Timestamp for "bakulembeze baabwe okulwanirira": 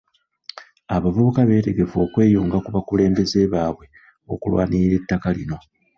2.75-4.95